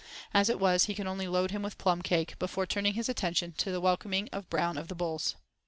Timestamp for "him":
1.51-1.61